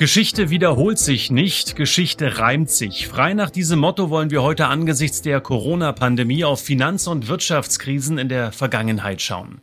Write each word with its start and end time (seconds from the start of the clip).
Geschichte 0.00 0.48
wiederholt 0.48 0.98
sich 0.98 1.30
nicht, 1.30 1.76
Geschichte 1.76 2.38
reimt 2.38 2.70
sich. 2.70 3.06
Frei 3.06 3.34
nach 3.34 3.50
diesem 3.50 3.80
Motto 3.80 4.08
wollen 4.08 4.30
wir 4.30 4.42
heute 4.42 4.66
angesichts 4.66 5.20
der 5.20 5.42
Corona-Pandemie 5.42 6.42
auf 6.42 6.62
Finanz- 6.62 7.06
und 7.06 7.28
Wirtschaftskrisen 7.28 8.16
in 8.16 8.30
der 8.30 8.50
Vergangenheit 8.50 9.20
schauen. 9.20 9.60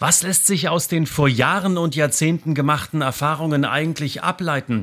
Was 0.00 0.24
lässt 0.24 0.48
sich 0.48 0.68
aus 0.68 0.88
den 0.88 1.06
vor 1.06 1.28
Jahren 1.28 1.78
und 1.78 1.94
Jahrzehnten 1.94 2.56
gemachten 2.56 3.02
Erfahrungen 3.02 3.64
eigentlich 3.64 4.24
ableiten? 4.24 4.82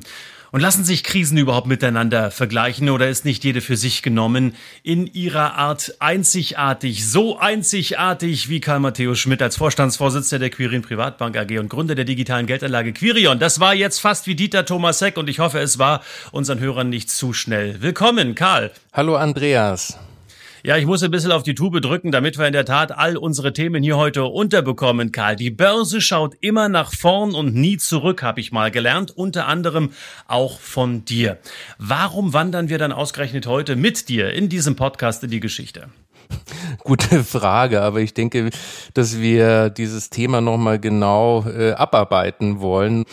Und 0.55 0.61
lassen 0.61 0.85
sich 0.85 1.03
Krisen 1.03 1.37
überhaupt 1.37 1.67
miteinander 1.67 2.31
vergleichen 2.31 2.89
oder 2.89 3.09
ist 3.09 3.25
nicht 3.25 3.43
jede 3.43 3.59
für 3.59 3.75
sich 3.75 4.01
genommen 4.01 4.55
in 4.83 5.05
ihrer 5.05 5.55
Art 5.55 5.95
einzigartig, 5.99 7.05
so 7.05 7.37
einzigartig 7.37 8.47
wie 8.47 8.61
Karl 8.61 8.79
Matthäus 8.79 9.19
Schmidt 9.19 9.41
als 9.41 9.57
Vorstandsvorsitzender 9.57 10.39
der 10.39 10.49
Quirin 10.51 10.81
Privatbank 10.81 11.35
AG 11.35 11.59
und 11.59 11.67
Gründer 11.67 11.93
der 11.93 12.05
digitalen 12.05 12.45
Geldanlage 12.45 12.93
Quirion. 12.93 13.37
Das 13.37 13.59
war 13.59 13.75
jetzt 13.75 13.99
fast 13.99 14.27
wie 14.27 14.35
Dieter 14.35 14.65
Thomas 14.65 15.01
Heck 15.01 15.17
und 15.17 15.29
ich 15.29 15.39
hoffe, 15.39 15.59
es 15.59 15.77
war 15.77 16.01
unseren 16.31 16.61
Hörern 16.61 16.87
nicht 16.87 17.09
zu 17.09 17.33
schnell. 17.33 17.81
Willkommen, 17.81 18.33
Karl. 18.33 18.71
Hallo, 18.93 19.17
Andreas. 19.17 19.99
Ja, 20.65 20.77
ich 20.77 20.87
muss 20.87 21.03
ein 21.03 21.11
bisschen 21.11 21.31
auf 21.31 21.43
die 21.43 21.53
Tube 21.53 21.79
drücken, 21.79 22.11
damit 22.11 22.39
wir 22.39 22.47
in 22.47 22.53
der 22.53 22.65
Tat 22.65 22.91
all 22.91 23.17
unsere 23.17 23.53
Themen 23.53 23.83
hier 23.83 23.97
heute 23.97 24.23
unterbekommen, 24.23 25.11
Karl. 25.11 25.35
Die 25.35 25.51
Börse 25.51 26.01
schaut 26.01 26.33
immer 26.41 26.69
nach 26.69 26.91
vorn 26.91 27.35
und 27.35 27.53
nie 27.53 27.77
zurück, 27.77 28.23
habe 28.23 28.39
ich 28.39 28.51
mal 28.51 28.71
gelernt, 28.71 29.11
unter 29.15 29.45
anderem 29.45 29.91
auch 30.27 30.59
von 30.59 31.05
dir. 31.05 31.37
Warum 31.77 32.33
wandern 32.33 32.67
wir 32.67 32.79
dann 32.79 32.91
ausgerechnet 32.91 33.45
heute 33.45 33.75
mit 33.75 34.09
dir 34.09 34.33
in 34.33 34.49
diesem 34.49 34.75
Podcast 34.75 35.23
in 35.23 35.29
die 35.29 35.39
Geschichte? 35.39 35.89
Gute 36.83 37.23
Frage, 37.23 37.81
aber 37.81 37.99
ich 37.99 38.13
denke, 38.13 38.49
dass 38.93 39.19
wir 39.19 39.69
dieses 39.69 40.09
Thema 40.09 40.41
nochmal 40.41 40.79
genau 40.79 41.45
äh, 41.47 41.71
abarbeiten 41.71 42.59
wollen. 42.59 43.05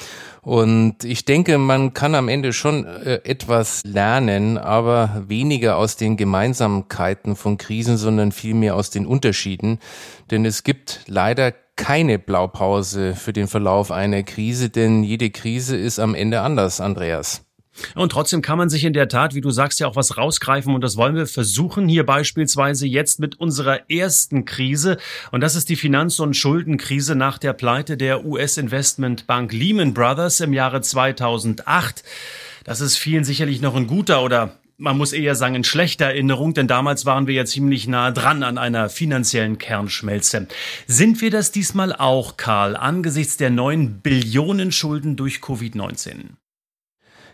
Und 0.43 1.05
ich 1.05 1.25
denke, 1.25 1.57
man 1.57 1.95
kann 1.95 2.17
am 2.17 2.29
Ende 2.29 2.53
schon 2.53 2.85
äh, 2.85 3.21
etwas 3.25 3.83
lernen, 3.85 4.59
aber 4.59 5.23
weniger 5.29 5.77
aus 5.77 5.97
den 5.97 6.17
Gemeinsamkeiten 6.17 7.37
von 7.37 7.59
Krisen, 7.59 7.97
sondern 7.97 8.33
vielmehr 8.33 8.75
aus 8.75 8.91
den 8.91 9.07
Unterschieden. 9.07 9.79
Denn 10.33 10.45
es 10.45 10.65
gibt 10.65 11.03
leider 11.07 11.53
keine 11.77 12.19
Blaupause 12.19 13.15
für 13.15 13.33
den 13.33 13.47
Verlauf 13.47 13.93
einer 13.93 14.25
Krise, 14.25 14.69
denn 14.69 15.05
jede 15.05 15.31
Krise 15.31 15.77
ist 15.77 16.01
am 16.01 16.15
Ende 16.15 16.41
anders, 16.41 16.81
Andreas. 16.81 17.45
Und 17.95 18.13
trotzdem 18.13 18.43
kann 18.43 18.59
man 18.59 18.71
sich 18.71 18.85
in 18.85 18.93
der 18.93 19.09
Tat, 19.09 19.35
wie 19.35 19.41
du 19.41 19.51
sagst, 19.51 19.81
ja 19.81 19.87
auch 19.87 19.97
was 19.97 20.17
rausgreifen. 20.17 20.75
Und 20.75 20.83
das 20.83 20.97
wollen 20.97 21.15
wir 21.15 21.27
versuchen 21.27 21.89
hier 21.89 22.05
beispielsweise 22.05 22.87
jetzt 22.87 23.19
mit 23.19 23.41
unserer 23.41 23.91
ersten 23.91 24.45
Krise. 24.45 24.99
Und 25.31 25.41
das 25.41 25.57
ist 25.57 25.69
die 25.69 25.77
Finanz- 25.77 26.21
und 26.21 26.37
Schuldenkrise 26.37 27.15
nach 27.15 27.39
der 27.39 27.53
Pleite 27.53 27.97
der 27.97 28.25
US-Investmentbank 28.25 29.53
Lehman 29.53 29.95
Brothers 29.95 30.41
im 30.41 30.53
Jahre 30.53 30.81
2008. 30.81 32.03
Das 32.65 32.81
ist 32.81 32.97
vielen 32.97 33.25
sicherlich 33.25 33.61
noch 33.61 33.75
ein 33.75 33.87
guter 33.87 34.23
oder 34.23 34.59
man 34.79 34.99
muss 34.99 35.13
eher 35.13 35.37
sagen, 35.37 35.55
in 35.55 35.65
schlechter 35.65 36.07
Erinnerung, 36.07 36.55
denn 36.55 36.67
damals 36.67 37.07
waren 37.07 37.29
wir 37.29 37.35
ja 37.35 37.45
ziemlich 37.45 37.87
nah 37.87 38.11
dran 38.11 38.43
an 38.43 38.59
einer 38.59 38.89
finanziellen 38.89 39.59
Kernschmelze. 39.59 40.49
Sind 40.89 41.21
wir 41.21 41.31
das 41.31 41.53
diesmal 41.53 41.95
auch, 41.95 42.37
Karl, 42.37 42.77
angesichts 42.77 43.37
der 43.37 43.51
neuen 43.51 44.01
Billionen 44.01 44.73
Schulden 44.73 45.15
durch 45.15 45.37
Covid-19? 45.37 46.42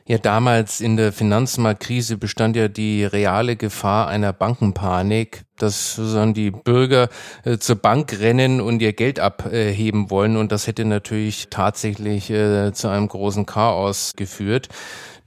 Ja, 0.08 0.16
damals 0.16 0.80
in 0.80 0.96
der 0.96 1.12
Finanzmarktkrise 1.12 2.16
bestand 2.16 2.56
ja 2.56 2.69
die 2.69 3.04
reale 3.04 3.56
Gefahr 3.56 4.08
einer 4.08 4.32
Bankenpanik, 4.32 5.42
dass 5.58 5.96
sozusagen 5.96 6.32
die 6.32 6.50
Bürger 6.50 7.10
äh, 7.44 7.58
zur 7.58 7.76
Bank 7.76 8.19
rennen 8.19 8.62
und 8.62 8.80
ihr 8.80 8.94
Geld 8.94 9.20
abheben 9.20 10.08
wollen. 10.08 10.38
Und 10.38 10.50
das 10.50 10.66
hätte 10.66 10.86
natürlich 10.86 11.48
tatsächlich 11.50 12.30
äh, 12.30 12.72
zu 12.72 12.88
einem 12.88 13.06
großen 13.06 13.44
Chaos 13.44 14.14
geführt. 14.16 14.70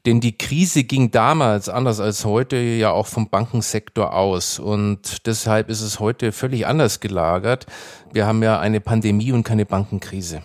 Denn 0.07 0.19
die 0.19 0.35
Krise 0.35 0.83
ging 0.83 1.11
damals, 1.11 1.69
anders 1.69 1.99
als 1.99 2.25
heute, 2.25 2.57
ja 2.57 2.89
auch 2.89 3.05
vom 3.05 3.29
Bankensektor 3.29 4.15
aus. 4.15 4.57
Und 4.57 5.27
deshalb 5.27 5.69
ist 5.69 5.81
es 5.81 5.99
heute 5.99 6.31
völlig 6.31 6.65
anders 6.65 6.99
gelagert. 7.01 7.67
Wir 8.11 8.25
haben 8.25 8.41
ja 8.41 8.59
eine 8.59 8.81
Pandemie 8.81 9.31
und 9.31 9.43
keine 9.43 9.67
Bankenkrise. 9.67 10.41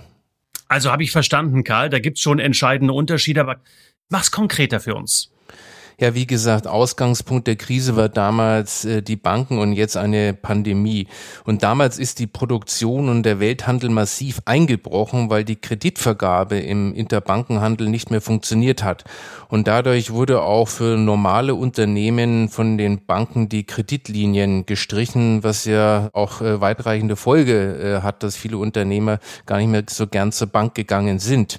Also 0.68 0.92
habe 0.92 1.04
ich 1.04 1.10
verstanden, 1.10 1.64
Karl, 1.64 1.88
da 1.88 2.00
gibt 2.00 2.18
es 2.18 2.22
schon 2.22 2.38
entscheidende 2.38 2.92
Unterschiede, 2.92 3.40
aber 3.40 3.56
Mach's 4.08 4.30
konkreter 4.30 4.80
für 4.80 4.94
uns. 4.94 5.32
Ja, 5.98 6.14
wie 6.14 6.26
gesagt, 6.26 6.66
Ausgangspunkt 6.66 7.46
der 7.46 7.56
Krise 7.56 7.96
war 7.96 8.10
damals 8.10 8.84
äh, 8.84 9.00
die 9.00 9.16
Banken 9.16 9.58
und 9.58 9.72
jetzt 9.72 9.96
eine 9.96 10.34
Pandemie. 10.34 11.06
Und 11.44 11.62
damals 11.62 11.98
ist 11.98 12.18
die 12.18 12.26
Produktion 12.26 13.08
und 13.08 13.22
der 13.22 13.40
Welthandel 13.40 13.88
massiv 13.88 14.42
eingebrochen, 14.44 15.30
weil 15.30 15.42
die 15.42 15.56
Kreditvergabe 15.56 16.58
im 16.58 16.92
Interbankenhandel 16.92 17.88
nicht 17.88 18.10
mehr 18.10 18.20
funktioniert 18.20 18.84
hat. 18.84 19.04
Und 19.48 19.68
dadurch 19.68 20.10
wurde 20.12 20.42
auch 20.42 20.68
für 20.68 20.98
normale 20.98 21.54
Unternehmen 21.54 22.50
von 22.50 22.76
den 22.76 23.06
Banken 23.06 23.48
die 23.48 23.64
Kreditlinien 23.64 24.66
gestrichen, 24.66 25.44
was 25.44 25.64
ja 25.64 26.10
auch 26.12 26.42
äh, 26.42 26.60
weitreichende 26.60 27.16
Folge 27.16 28.00
äh, 28.00 28.02
hat, 28.02 28.22
dass 28.22 28.36
viele 28.36 28.58
Unternehmer 28.58 29.18
gar 29.46 29.56
nicht 29.56 29.68
mehr 29.68 29.84
so 29.88 30.06
gern 30.06 30.30
zur 30.30 30.48
Bank 30.48 30.74
gegangen 30.74 31.20
sind. 31.20 31.58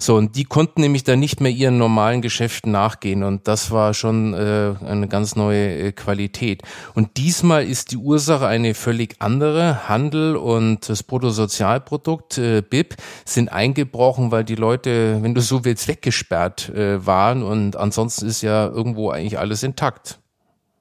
So, 0.00 0.16
und 0.16 0.34
die 0.34 0.44
konnten 0.44 0.80
nämlich 0.80 1.04
dann 1.04 1.20
nicht 1.20 1.40
mehr 1.40 1.52
ihren 1.52 1.78
normalen 1.78 2.22
Geschäften 2.22 2.72
nachgehen. 2.72 3.22
Und 3.22 3.46
das 3.46 3.67
war 3.70 3.94
schon 3.94 4.34
äh, 4.34 4.74
eine 4.84 5.08
ganz 5.08 5.36
neue 5.36 5.88
äh, 5.88 5.92
Qualität. 5.92 6.62
Und 6.94 7.16
diesmal 7.16 7.64
ist 7.66 7.92
die 7.92 7.96
Ursache 7.96 8.46
eine 8.46 8.74
völlig 8.74 9.16
andere. 9.18 9.88
Handel 9.88 10.36
und 10.36 10.88
das 10.88 11.02
Bruttosozialprodukt, 11.02 12.38
äh, 12.38 12.62
BIP, 12.62 12.96
sind 13.24 13.50
eingebrochen, 13.50 14.30
weil 14.30 14.44
die 14.44 14.54
Leute, 14.54 15.22
wenn 15.22 15.34
du 15.34 15.40
so 15.40 15.64
willst, 15.64 15.88
weggesperrt 15.88 16.68
äh, 16.70 17.04
waren. 17.06 17.42
Und 17.42 17.76
ansonsten 17.76 18.26
ist 18.26 18.42
ja 18.42 18.66
irgendwo 18.66 19.10
eigentlich 19.10 19.38
alles 19.38 19.62
intakt. 19.62 20.18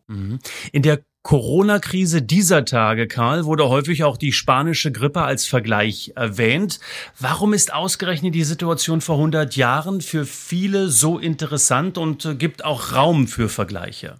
Mhm. 0.07 0.39
In 0.71 0.81
der 0.81 0.99
Corona-Krise 1.23 2.21
dieser 2.21 2.63
Tage, 2.63 3.07
Karl, 3.07 3.45
wurde 3.45 3.67
häufig 3.67 4.03
auch 4.03 4.17
die 4.17 4.31
spanische 4.31 4.91
Grippe 4.91 5.23
als 5.23 5.45
Vergleich 5.45 6.13
erwähnt. 6.15 6.79
Warum 7.19 7.53
ist 7.53 7.73
ausgerechnet 7.73 8.33
die 8.33 8.45
Situation 8.45 9.01
vor 9.01 9.15
100 9.15 9.55
Jahren 9.55 10.01
für 10.01 10.25
viele 10.25 10.89
so 10.89 11.19
interessant 11.19 11.97
und 11.97 12.39
gibt 12.39 12.63
auch 12.63 12.93
Raum 12.93 13.27
für 13.27 13.49
Vergleiche? 13.49 14.15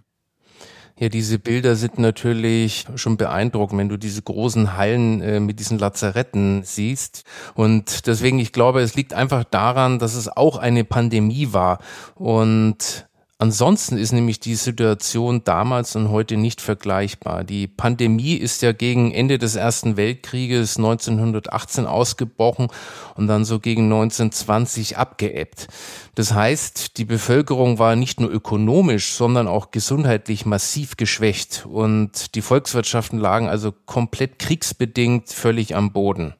Ja, 1.00 1.08
diese 1.08 1.38
Bilder 1.38 1.76
sind 1.76 2.00
natürlich 2.00 2.84
schon 2.96 3.16
beeindruckend, 3.16 3.78
wenn 3.78 3.88
du 3.88 3.96
diese 3.96 4.20
großen 4.20 4.76
Hallen 4.76 5.20
äh, 5.20 5.38
mit 5.38 5.60
diesen 5.60 5.78
Lazaretten 5.78 6.64
siehst. 6.64 7.22
Und 7.54 8.08
deswegen, 8.08 8.40
ich 8.40 8.50
glaube, 8.50 8.80
es 8.80 8.96
liegt 8.96 9.14
einfach 9.14 9.44
daran, 9.44 10.00
dass 10.00 10.16
es 10.16 10.28
auch 10.28 10.58
eine 10.58 10.82
Pandemie 10.82 11.52
war. 11.52 11.78
Und 12.16 13.07
Ansonsten 13.40 13.96
ist 13.96 14.10
nämlich 14.10 14.40
die 14.40 14.56
Situation 14.56 15.44
damals 15.44 15.94
und 15.94 16.10
heute 16.10 16.36
nicht 16.36 16.60
vergleichbar. 16.60 17.44
Die 17.44 17.68
Pandemie 17.68 18.34
ist 18.34 18.62
ja 18.62 18.72
gegen 18.72 19.12
Ende 19.12 19.38
des 19.38 19.54
Ersten 19.54 19.96
Weltkrieges 19.96 20.76
1918 20.76 21.86
ausgebrochen 21.86 22.66
und 23.14 23.28
dann 23.28 23.44
so 23.44 23.60
gegen 23.60 23.84
1920 23.84 24.96
abgeebbt. 24.96 25.68
Das 26.16 26.34
heißt, 26.34 26.98
die 26.98 27.04
Bevölkerung 27.04 27.78
war 27.78 27.94
nicht 27.94 28.18
nur 28.18 28.32
ökonomisch, 28.32 29.12
sondern 29.12 29.46
auch 29.46 29.70
gesundheitlich 29.70 30.44
massiv 30.44 30.96
geschwächt 30.96 31.64
und 31.64 32.34
die 32.34 32.42
Volkswirtschaften 32.42 33.20
lagen 33.20 33.48
also 33.48 33.70
komplett 33.70 34.40
kriegsbedingt 34.40 35.28
völlig 35.28 35.76
am 35.76 35.92
Boden. 35.92 36.34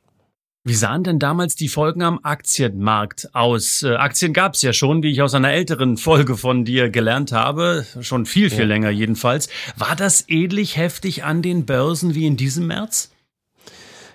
Wie 0.69 0.75
sahen 0.75 1.03
denn 1.03 1.19
damals 1.19 1.57
die 1.57 1.69
Folgen 1.69 2.03
am 2.03 2.21
Aktienmarkt 2.23 3.35
aus? 3.35 3.83
Äh, 3.83 3.95
Aktien 3.95 4.35
gab 4.35 4.53
es 4.53 4.61
ja 4.61 4.75
schon, 4.75 5.03
wie 5.03 5.11
ich 5.11 5.23
aus 5.23 5.33
einer 5.33 5.51
älteren 5.51 5.97
Folge 5.97 6.37
von 6.37 6.67
dir 6.67 6.91
gelernt 6.91 7.33
habe, 7.33 7.87
schon 8.03 8.27
viel, 8.27 8.51
viel 8.51 8.59
ja. 8.59 8.65
länger 8.67 8.91
jedenfalls. 8.91 9.49
War 9.79 9.97
das 9.97 10.27
ähnlich 10.29 10.77
heftig 10.77 11.25
an 11.25 11.41
den 11.41 11.65
Börsen 11.65 12.15
wie 12.15 12.27
in 12.27 12.37
diesem 12.37 12.67
März? 12.67 13.11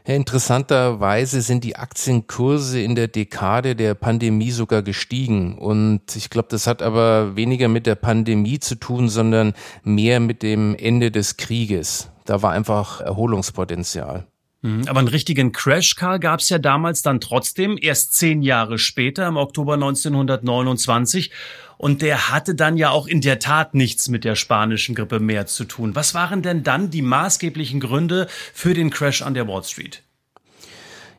Ja, 0.05 0.13
interessanterweise 0.13 1.41
sind 1.41 1.63
die 1.63 1.75
Aktienkurse 1.75 2.79
in 2.79 2.94
der 2.94 3.07
Dekade 3.07 3.75
der 3.75 3.95
Pandemie 3.95 4.51
sogar 4.51 4.83
gestiegen. 4.83 5.57
Und 5.57 6.15
ich 6.15 6.29
glaube, 6.29 6.50
das 6.51 6.67
hat 6.67 6.83
aber 6.83 7.35
weniger 7.35 7.67
mit 7.67 7.88
der 7.88 7.95
Pandemie 7.95 8.59
zu 8.59 8.75
tun, 8.75 9.09
sondern 9.09 9.53
mehr 9.81 10.19
mit 10.19 10.44
dem 10.44 10.75
Ende 10.75 11.09
des 11.09 11.38
Krieges. 11.38 12.11
Da 12.25 12.44
war 12.44 12.51
einfach 12.51 13.01
Erholungspotenzial. 13.01 14.27
Mhm. 14.63 14.88
Aber 14.88 15.00
einen 15.00 15.10
richtigen 15.10 15.51
Crash, 15.51 15.95
Karl, 15.95 16.19
gab 16.19 16.39
es 16.39 16.50
ja 16.50 16.57
damals 16.57 17.01
dann 17.01 17.19
trotzdem, 17.19 17.77
erst 17.80 18.13
zehn 18.13 18.42
Jahre 18.42 18.80
später, 18.80 19.27
im 19.27 19.38
Oktober 19.38 19.74
1929. 19.74 21.31
Und 21.77 22.01
der 22.01 22.30
hatte 22.30 22.56
dann 22.56 22.77
ja 22.77 22.92
auch 22.92 23.07
in 23.07 23.19
der 23.19 23.39
Tat 23.39 23.75
nichts 23.75 24.07
mit 24.07 24.24
der 24.24 24.36
spanischen 24.36 24.95
Grippe 24.95 25.19
mehr 25.19 25.48
zu 25.48 25.65
tun. 25.65 25.95
Was 25.95 26.13
waren 26.13 26.42
denn 26.42 26.63
dann 26.63 26.89
die 26.89 27.01
maßgeblichen 27.01 27.81
Gründe 27.81 28.27
für 28.54 28.74
den 28.74 28.89
Crash 28.89 29.21
an 29.21 29.33
der 29.33 29.48
Wall 29.48 29.63
Street? 29.63 30.02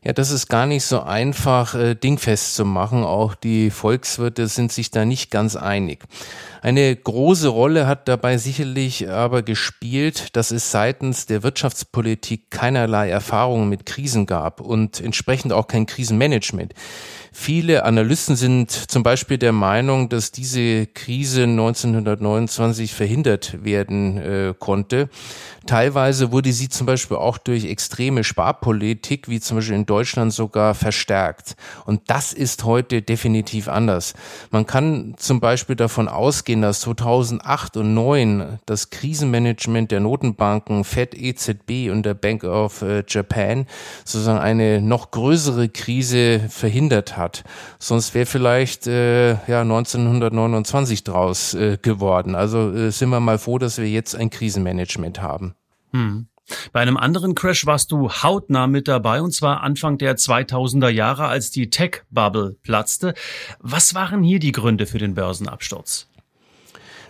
Ja, 0.07 0.13
das 0.13 0.31
ist 0.31 0.49
gar 0.49 0.67
nicht 0.67 0.85
so 0.85 1.01
einfach 1.01 1.75
äh, 1.75 1.95
dingfest 1.95 2.57
zu 2.57 2.67
machen. 2.67 3.05
Auch 3.05 3.35
die 3.35 3.71
Volkswirte 3.71 4.49
sind 4.49 4.71
sich 4.71 4.91
da 4.91 5.07
nicht 5.07 5.31
ganz 5.31 5.57
einig. 5.57 6.05
Eine 6.61 6.95
große 6.95 7.49
Rolle 7.49 7.87
hat 7.87 8.07
dabei 8.09 8.37
sicherlich 8.37 9.11
aber 9.11 9.43
gespielt, 9.43 10.37
dass 10.37 10.51
es 10.51 10.71
seitens 10.71 11.25
der 11.25 11.43
Wirtschaftspolitik 11.43 12.51
keinerlei 12.51 13.09
Erfahrungen 13.09 13.69
mit 13.71 13.87
Krisen 13.87 14.27
gab 14.27 14.61
und 14.61 15.01
entsprechend 15.01 15.53
auch 15.55 15.69
kein 15.69 15.87
Krisenmanagement. 15.87 16.75
Viele 17.37 17.85
Analysten 17.85 18.37
sind 18.37 18.71
zum 18.71 19.03
Beispiel 19.03 19.39
der 19.39 19.53
Meinung, 19.53 20.09
dass 20.09 20.31
diese 20.31 20.87
Krise 20.87 21.43
1929 21.43 22.95
verhindert 22.95 23.65
werden 23.65 24.19
äh, 24.19 24.55
konnte. 24.57 25.09
Teilweise 25.67 26.31
wurde 26.31 26.53
sie 26.53 26.69
zum 26.69 26.87
Beispiel 26.87 27.17
auch 27.17 27.37
durch 27.39 27.65
extreme 27.65 28.23
Sparpolitik, 28.23 29.29
wie 29.29 29.41
zum 29.41 29.57
Beispiel 29.57 29.75
in 29.75 29.85
Deutschland 29.95 30.33
sogar, 30.33 30.75
verstärkt. 30.75 31.57
Und 31.87 32.03
das 32.09 32.33
ist 32.33 32.65
heute 32.65 33.01
definitiv 33.03 33.69
anders. 33.69 34.15
Man 34.51 34.67
kann 34.67 35.15
zum 35.17 35.41
Beispiel 35.41 35.77
davon 35.77 36.09
ausgehen, 36.09 36.61
dass 36.61 36.81
2008 36.81 37.77
und 37.79 37.95
2009 37.95 38.59
das 38.67 38.91
Krisenmanagement 38.91 39.91
der 39.91 40.01
Notenbanken 40.01 40.85
Fed, 40.85 41.15
EZB 41.15 41.91
und 41.91 42.05
der 42.05 42.15
Bank 42.15 42.45
of 42.45 42.83
äh, 42.83 43.05
Japan 43.07 43.67
sozusagen 44.05 44.39
eine 44.39 44.81
noch 44.81 45.11
größere 45.11 45.69
Krise 45.69 46.41
verhindert 46.49 47.17
hat. 47.17 47.45
Sonst 47.79 48.15
wäre 48.15 48.27
vielleicht 48.27 48.87
äh, 48.87 49.33
ja 49.47 49.61
1929 49.61 51.05
draus 51.05 51.55
äh, 51.55 51.79
geworden. 51.81 52.35
Also 52.35 52.73
äh, 52.73 52.91
sind 52.91 53.11
wir 53.11 53.21
mal 53.21 53.39
froh, 53.39 53.59
dass 53.59 53.79
wir 53.79 53.89
jetzt 53.89 54.17
ein 54.17 54.31
Krisenmanagement 54.31 55.23
haben. 55.23 55.55
Hm. 55.93 56.27
Bei 56.73 56.81
einem 56.81 56.97
anderen 56.97 57.35
Crash 57.35 57.67
warst 57.67 57.93
du 57.93 58.11
hautnah 58.11 58.67
mit 58.67 58.89
dabei, 58.89 59.23
und 59.23 59.33
zwar 59.33 59.63
Anfang 59.63 59.99
der 59.99 60.17
2000er 60.17 60.89
Jahre, 60.89 61.27
als 61.27 61.51
die 61.51 61.71
Tech-Bubble 61.71 62.57
platzte. 62.63 63.15
Was 63.61 63.95
waren 63.95 64.23
hier 64.23 64.39
die 64.39 64.53
Gründe 64.53 64.87
für 64.87 64.99
den 64.99 65.15
Börsenabsturz? 65.15 66.09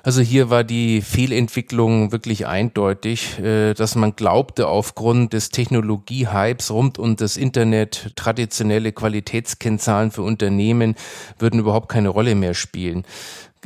Also 0.05 0.21
hier 0.21 0.51
war 0.51 0.65
die 0.65 1.01
Fehlentwicklung 1.01 2.13
wirklich 2.13 2.47
eindeutig, 2.47 3.39
äh, 3.39 3.73
dass 3.73 3.95
man 3.95 4.15
glaubte, 4.15 4.69
aufgrund 4.69 5.33
des 5.33 5.49
Technologiehypes 5.49 6.71
rund 6.71 6.99
um 6.99 7.17
das 7.17 7.39
Internet 7.39 8.13
traditionelle 8.15 8.93
Qualitätskennzahlen 8.93 10.11
für 10.11 10.21
Unternehmen 10.21 10.95
würden 11.39 11.59
überhaupt 11.59 11.89
keine 11.89 12.11
Rolle 12.11 12.35
mehr 12.35 12.53
spielen. 12.53 13.05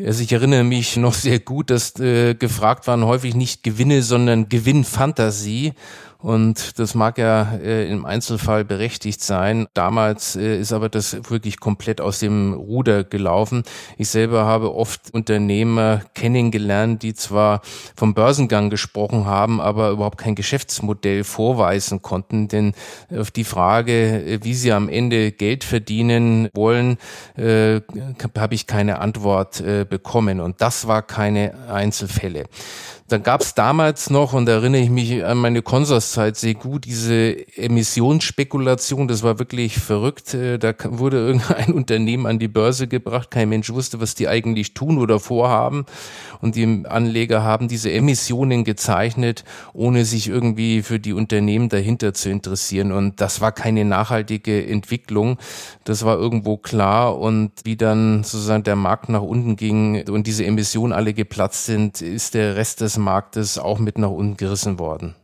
Also 0.05 0.23
ich 0.23 0.33
erinnere 0.33 0.65
mich 0.65 0.97
noch 0.97 1.15
sehr 1.15 1.39
gut, 1.41 1.71
dass 1.71 1.99
äh, 1.99 2.35
gefragt 2.35 2.87
waren 2.87 3.05
häufig 3.05 3.35
nicht 3.35 3.63
Gewinne, 3.63 4.03
sondern 4.03 4.49
Gewinnfantasie. 4.49 5.73
Und 6.21 6.81
das 6.81 6.97
mag 6.97 7.17
ja 7.17 7.55
äh, 7.63 7.89
im 7.89 8.05
Einzelfall 8.05 8.65
berechtigt 8.65 9.23
sein. 9.23 9.69
Damals 9.73 10.35
äh, 10.35 10.59
ist 10.59 10.73
aber 10.73 10.89
das 10.89 11.31
wirklich 11.31 11.61
komplett 11.61 12.01
aus 12.01 12.19
dem 12.19 12.55
Ruder 12.55 13.05
gelaufen. 13.05 13.63
Ich 13.99 14.09
selber 14.09 14.45
habe 14.45 14.75
oft 14.75 15.15
Unternehmer 15.15 16.03
kennengelernt, 16.15 17.05
die 17.05 17.15
zwar 17.15 17.63
vom 17.95 18.15
Börsengang 18.15 18.69
gesprochen 18.69 19.27
haben, 19.27 19.61
aber 19.61 19.91
überhaupt 19.91 20.19
kein 20.19 20.35
Geschäftsmodell 20.35 21.23
vorweisen 21.23 22.03
konnten. 22.03 22.49
Denn 22.49 22.73
auf 23.17 23.31
die 23.31 23.45
Frage, 23.45 24.25
äh, 24.25 24.41
wie 24.43 24.55
sie 24.55 24.73
am 24.73 24.89
Ende 24.89 25.31
Geld 25.31 25.63
verdienen 25.63 26.49
wollen, 26.53 26.99
äh, 27.37 27.81
habe 28.37 28.57
ich 28.57 28.67
keine 28.67 28.99
Antwort 28.99 29.61
äh, 29.61 29.87
bekommen. 29.89 30.41
Und 30.41 30.61
das 30.63 30.89
war 30.89 31.03
keine 31.03 31.55
Einzelfälle. 31.69 32.47
Dann 33.09 33.23
gab 33.23 33.41
es 33.41 33.55
damals 33.55 34.11
noch, 34.11 34.35
und 34.35 34.45
da 34.45 34.53
erinnere 34.53 34.83
ich 34.83 34.91
mich 34.91 35.25
an 35.25 35.39
meine 35.39 35.63
Konsorszeit 35.63 36.37
sehr 36.37 36.53
gut, 36.53 36.85
diese 36.85 37.37
Emissionsspekulation, 37.57 39.09
das 39.09 39.23
war 39.23 39.39
wirklich 39.39 39.79
verrückt. 39.79 40.35
Äh, 40.35 40.59
da 40.59 40.75
wurde 40.85 41.17
irgendein 41.27 41.73
Unternehmen 41.73 42.27
an 42.27 42.39
die 42.39 42.49
Börse 42.49 42.87
gebracht, 42.87 43.31
kein 43.31 43.49
Mensch 43.49 43.71
wusste, 43.71 43.99
was 44.03 44.15
die 44.15 44.29
eigentlich 44.29 44.75
tun 44.75 44.99
oder 44.99 45.21
vorhaben. 45.21 45.87
Und 46.43 46.55
die 46.55 46.85
Anleger 46.87 47.43
haben 47.43 47.67
diese 47.67 47.91
Emissionen 47.91 48.65
gezeichnet, 48.65 49.43
ohne 49.73 50.05
sich 50.05 50.29
irgendwie 50.29 50.83
für 50.83 51.01
die 51.01 51.15
Unternehmen 51.15 51.71
dahinter 51.71 52.13
zu 52.13 52.29
interessieren. 52.29 52.93
Und 52.93 53.23
das 53.23 53.41
war 53.41 53.53
keine 53.53 53.87
nachhaltige 53.87 54.67
Entwicklung. 54.67 55.39
Das 55.85 56.05
war 56.05 56.19
irgendwo 56.19 56.59
klar. 56.59 57.19
Und 57.19 57.53
wie 57.65 57.77
dann 57.77 58.23
sozusagen 58.23 58.65
der 58.65 58.77
Markt 58.77 59.09
nach 59.09 59.23
unten 59.23 59.57
ging 59.57 60.07
und 60.11 60.27
diese 60.27 60.45
Emissionen 60.45 60.93
alle 60.93 61.15
geplatzt 61.15 61.65
sind, 61.65 62.03
ist 62.03 62.35
der 62.35 62.55
Rest 62.57 62.83
des 62.83 62.98
Marktes 62.99 63.59
auch 63.59 63.79
mit 63.79 63.99
nach 63.99 64.11
unten 64.11 64.37
gerissen 64.37 64.79
worden. 64.79 65.15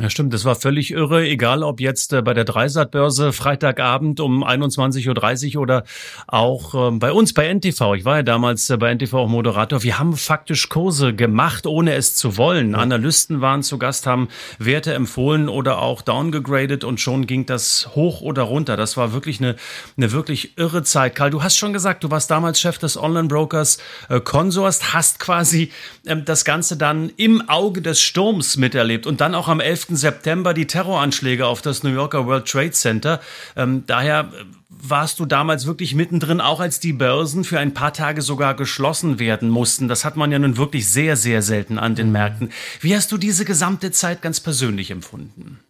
Ja, 0.00 0.08
stimmt. 0.10 0.32
Das 0.32 0.44
war 0.44 0.54
völlig 0.54 0.92
irre. 0.92 1.26
Egal, 1.26 1.64
ob 1.64 1.80
jetzt 1.80 2.12
äh, 2.12 2.22
bei 2.22 2.32
der 2.32 2.44
Dreisat-Börse 2.44 3.32
Freitagabend 3.32 4.20
um 4.20 4.44
21.30 4.44 5.56
Uhr 5.56 5.62
oder 5.62 5.82
auch 6.28 6.88
ähm, 6.88 7.00
bei 7.00 7.10
uns 7.10 7.32
bei 7.32 7.52
NTV. 7.52 7.94
Ich 7.94 8.04
war 8.04 8.18
ja 8.18 8.22
damals 8.22 8.70
äh, 8.70 8.76
bei 8.76 8.94
NTV 8.94 9.14
auch 9.14 9.28
Moderator. 9.28 9.82
Wir 9.82 9.98
haben 9.98 10.16
faktisch 10.16 10.68
Kurse 10.68 11.14
gemacht, 11.14 11.66
ohne 11.66 11.94
es 11.94 12.14
zu 12.14 12.36
wollen. 12.36 12.72
Ja. 12.72 12.78
Analysten 12.78 13.40
waren 13.40 13.64
zu 13.64 13.76
Gast, 13.76 14.06
haben 14.06 14.28
Werte 14.60 14.94
empfohlen 14.94 15.48
oder 15.48 15.82
auch 15.82 16.02
downgegradet 16.02 16.84
und 16.84 17.00
schon 17.00 17.26
ging 17.26 17.44
das 17.46 17.90
hoch 17.96 18.20
oder 18.20 18.42
runter. 18.42 18.76
Das 18.76 18.96
war 18.96 19.12
wirklich 19.12 19.40
eine, 19.40 19.56
eine 19.96 20.12
wirklich 20.12 20.56
irre 20.56 20.84
Zeit. 20.84 21.16
Karl, 21.16 21.30
du 21.30 21.42
hast 21.42 21.56
schon 21.56 21.72
gesagt, 21.72 22.04
du 22.04 22.10
warst 22.12 22.30
damals 22.30 22.60
Chef 22.60 22.78
des 22.78 22.96
Online-Brokers 22.96 23.78
äh, 24.10 24.20
Consors, 24.20 24.94
hast 24.94 25.18
quasi 25.18 25.72
ähm, 26.06 26.24
das 26.24 26.44
Ganze 26.44 26.76
dann 26.76 27.10
im 27.16 27.48
Auge 27.48 27.82
des 27.82 28.00
Sturms 28.00 28.56
miterlebt 28.56 29.04
und 29.04 29.20
dann 29.20 29.34
auch 29.34 29.48
am 29.48 29.58
11. 29.58 29.87
September 29.96 30.54
die 30.54 30.66
Terroranschläge 30.66 31.46
auf 31.46 31.62
das 31.62 31.82
New 31.82 31.90
Yorker 31.90 32.26
World 32.26 32.46
Trade 32.46 32.72
Center. 32.72 33.20
Ähm, 33.56 33.84
daher 33.86 34.30
äh, 34.32 34.44
warst 34.68 35.20
du 35.20 35.26
damals 35.26 35.66
wirklich 35.66 35.94
mittendrin, 35.94 36.40
auch 36.40 36.60
als 36.60 36.80
die 36.80 36.92
Börsen 36.92 37.44
für 37.44 37.58
ein 37.58 37.74
paar 37.74 37.92
Tage 37.92 38.22
sogar 38.22 38.54
geschlossen 38.54 39.18
werden 39.18 39.48
mussten. 39.48 39.88
Das 39.88 40.04
hat 40.04 40.16
man 40.16 40.32
ja 40.32 40.38
nun 40.38 40.56
wirklich 40.56 40.88
sehr, 40.88 41.16
sehr 41.16 41.42
selten 41.42 41.78
an 41.78 41.94
den 41.94 42.06
mhm. 42.06 42.12
Märkten. 42.12 42.52
Wie 42.80 42.94
hast 42.94 43.10
du 43.12 43.18
diese 43.18 43.44
gesamte 43.44 43.90
Zeit 43.90 44.22
ganz 44.22 44.40
persönlich 44.40 44.90
empfunden? 44.90 45.60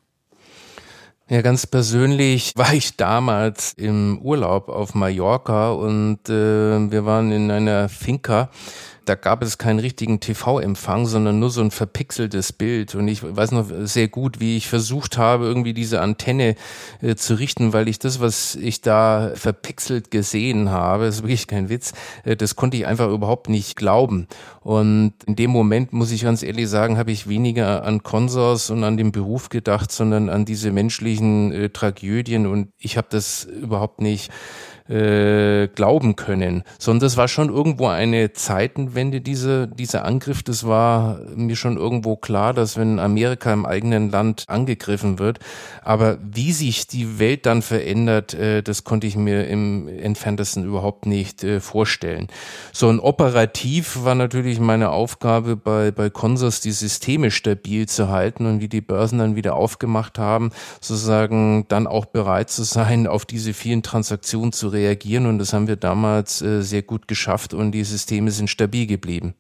Ja, 1.30 1.42
ganz 1.42 1.66
persönlich 1.66 2.52
war 2.56 2.72
ich 2.72 2.96
damals 2.96 3.74
im 3.74 4.18
Urlaub 4.22 4.68
auf 4.68 4.94
Mallorca 4.94 5.72
und 5.72 6.28
äh, 6.28 6.90
wir 6.90 7.04
waren 7.04 7.30
in 7.32 7.50
einer 7.50 7.88
Finca 7.88 8.50
da 9.08 9.14
gab 9.14 9.42
es 9.42 9.58
keinen 9.58 9.78
richtigen 9.78 10.20
TV-Empfang, 10.20 11.06
sondern 11.06 11.38
nur 11.38 11.50
so 11.50 11.62
ein 11.62 11.70
verpixeltes 11.70 12.52
Bild. 12.52 12.94
Und 12.94 13.08
ich 13.08 13.22
weiß 13.22 13.52
noch 13.52 13.66
sehr 13.82 14.08
gut, 14.08 14.40
wie 14.40 14.56
ich 14.56 14.68
versucht 14.68 15.16
habe, 15.16 15.46
irgendwie 15.46 15.72
diese 15.72 16.00
Antenne 16.00 16.56
äh, 17.00 17.14
zu 17.14 17.34
richten, 17.34 17.72
weil 17.72 17.88
ich 17.88 17.98
das, 17.98 18.20
was 18.20 18.54
ich 18.54 18.82
da 18.82 19.32
verpixelt 19.34 20.10
gesehen 20.10 20.70
habe, 20.70 21.06
ist 21.06 21.22
wirklich 21.22 21.46
kein 21.46 21.68
Witz, 21.68 21.92
äh, 22.24 22.36
das 22.36 22.56
konnte 22.56 22.76
ich 22.76 22.86
einfach 22.86 23.08
überhaupt 23.10 23.48
nicht 23.48 23.76
glauben. 23.76 24.28
Und 24.60 25.14
in 25.26 25.36
dem 25.36 25.50
Moment, 25.50 25.94
muss 25.94 26.10
ich 26.10 26.24
ganz 26.24 26.42
ehrlich 26.42 26.68
sagen, 26.68 26.98
habe 26.98 27.10
ich 27.10 27.28
weniger 27.28 27.84
an 27.84 28.02
Konsors 28.02 28.68
und 28.68 28.84
an 28.84 28.98
den 28.98 29.12
Beruf 29.12 29.48
gedacht, 29.48 29.90
sondern 29.90 30.28
an 30.28 30.44
diese 30.44 30.70
menschlichen 30.72 31.52
äh, 31.52 31.70
Tragödien. 31.70 32.46
Und 32.46 32.68
ich 32.78 32.98
habe 32.98 33.08
das 33.10 33.44
überhaupt 33.44 34.02
nicht 34.02 34.30
äh, 34.88 35.68
glauben 35.68 36.16
können, 36.16 36.62
sondern 36.78 37.00
das 37.00 37.16
war 37.18 37.28
schon 37.28 37.50
irgendwo 37.50 37.88
eine 37.88 38.32
Zeitenwende, 38.32 39.20
diese, 39.20 39.68
dieser 39.68 40.04
Angriff. 40.04 40.42
Das 40.42 40.66
war 40.66 41.20
mir 41.34 41.56
schon 41.56 41.76
irgendwo 41.76 42.16
klar, 42.16 42.54
dass 42.54 42.78
wenn 42.78 42.98
Amerika 42.98 43.52
im 43.52 43.66
eigenen 43.66 44.10
Land 44.10 44.44
angegriffen 44.46 45.18
wird, 45.18 45.40
aber 45.82 46.18
wie 46.22 46.52
sich 46.52 46.86
die 46.86 47.18
Welt 47.18 47.44
dann 47.44 47.60
verändert, 47.60 48.32
äh, 48.32 48.62
das 48.62 48.84
konnte 48.84 49.06
ich 49.06 49.16
mir 49.16 49.46
im 49.48 49.88
entferntesten 49.88 50.64
überhaupt 50.64 51.04
nicht 51.04 51.44
äh, 51.44 51.60
vorstellen. 51.60 52.28
So 52.72 52.88
ein 52.88 52.98
operativ 53.00 54.04
war 54.04 54.14
natürlich 54.14 54.58
meine 54.58 54.90
Aufgabe 54.90 55.56
bei, 55.56 55.90
bei 55.90 56.08
Consors, 56.08 56.60
die 56.60 56.72
Systeme 56.72 57.30
stabil 57.30 57.86
zu 57.86 58.08
halten 58.08 58.46
und 58.46 58.60
wie 58.60 58.68
die 58.68 58.80
Börsen 58.80 59.18
dann 59.18 59.36
wieder 59.36 59.54
aufgemacht 59.54 60.18
haben, 60.18 60.50
sozusagen 60.80 61.66
dann 61.68 61.86
auch 61.86 62.06
bereit 62.06 62.48
zu 62.48 62.62
sein, 62.62 63.06
auf 63.06 63.26
diese 63.26 63.52
vielen 63.52 63.82
Transaktionen 63.82 64.52
zu 64.52 64.68
reagieren 64.68 64.77
reagieren 64.78 65.26
und 65.26 65.38
das 65.38 65.52
haben 65.52 65.68
wir 65.68 65.76
damals 65.76 66.42
äh, 66.42 66.62
sehr 66.62 66.82
gut 66.82 67.08
geschafft 67.08 67.54
und 67.54 67.72
die 67.72 67.84
Systeme 67.84 68.30
sind 68.30 68.48
stabil 68.48 68.86
geblieben. 68.86 69.34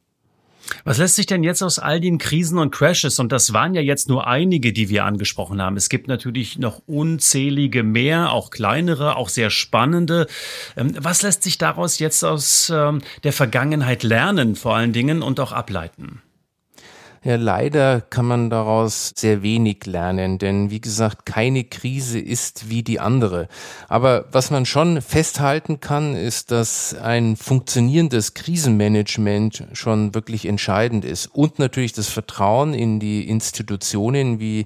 Was 0.84 0.98
lässt 0.98 1.16
sich 1.16 1.26
denn 1.26 1.42
jetzt 1.42 1.62
aus 1.62 1.78
all 1.78 2.00
den 2.00 2.18
Krisen 2.18 2.58
und 2.58 2.70
Crashes, 2.70 3.18
und 3.18 3.32
das 3.32 3.52
waren 3.52 3.74
ja 3.74 3.80
jetzt 3.80 4.08
nur 4.08 4.26
einige, 4.26 4.72
die 4.72 4.88
wir 4.88 5.04
angesprochen 5.04 5.62
haben, 5.62 5.76
es 5.76 5.88
gibt 5.88 6.08
natürlich 6.08 6.58
noch 6.58 6.82
unzählige 6.86 7.82
mehr, 7.82 8.32
auch 8.32 8.50
kleinere, 8.50 9.16
auch 9.16 9.28
sehr 9.28 9.50
spannende. 9.50 10.26
Ähm, 10.76 10.94
was 10.98 11.22
lässt 11.22 11.42
sich 11.42 11.58
daraus 11.58 11.98
jetzt 11.98 12.24
aus 12.24 12.70
ähm, 12.74 13.00
der 13.24 13.32
Vergangenheit 13.32 14.02
lernen, 14.02 14.56
vor 14.56 14.76
allen 14.76 14.92
Dingen, 14.92 15.22
und 15.22 15.40
auch 15.40 15.52
ableiten? 15.52 16.20
Ja, 17.28 17.36
leider 17.36 18.00
kann 18.00 18.24
man 18.24 18.48
daraus 18.48 19.12
sehr 19.14 19.42
wenig 19.42 19.84
lernen, 19.84 20.38
denn 20.38 20.70
wie 20.70 20.80
gesagt, 20.80 21.26
keine 21.26 21.62
Krise 21.62 22.18
ist 22.18 22.70
wie 22.70 22.82
die 22.82 23.00
andere. 23.00 23.48
Aber 23.86 24.24
was 24.32 24.50
man 24.50 24.64
schon 24.64 25.02
festhalten 25.02 25.78
kann, 25.78 26.16
ist, 26.16 26.50
dass 26.52 26.94
ein 26.94 27.36
funktionierendes 27.36 28.32
Krisenmanagement 28.32 29.64
schon 29.74 30.14
wirklich 30.14 30.46
entscheidend 30.46 31.04
ist 31.04 31.26
und 31.26 31.58
natürlich 31.58 31.92
das 31.92 32.08
Vertrauen 32.08 32.72
in 32.72 32.98
die 32.98 33.28
Institutionen 33.28 34.40
wie 34.40 34.64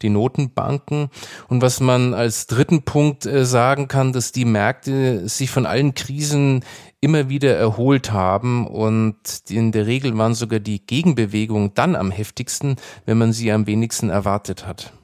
die 0.00 0.10
Notenbanken. 0.10 1.10
Und 1.48 1.62
was 1.62 1.80
man 1.80 2.14
als 2.14 2.46
dritten 2.46 2.82
Punkt 2.82 3.26
äh, 3.26 3.44
sagen 3.44 3.88
kann, 3.88 4.12
dass 4.12 4.30
die 4.30 4.44
Märkte 4.44 5.28
sich 5.28 5.50
von 5.50 5.66
allen 5.66 5.94
Krisen 5.94 6.64
immer 7.04 7.28
wieder 7.28 7.54
erholt 7.54 8.12
haben 8.12 8.66
und 8.66 9.14
in 9.48 9.72
der 9.72 9.86
Regel 9.86 10.16
waren 10.16 10.34
sogar 10.34 10.58
die 10.58 10.84
Gegenbewegungen 10.84 11.72
dann 11.74 11.96
am 11.96 12.10
heftigsten, 12.10 12.76
wenn 13.04 13.18
man 13.18 13.34
sie 13.34 13.52
am 13.52 13.66
wenigsten 13.66 14.08
erwartet 14.08 14.66
hat. 14.66 14.94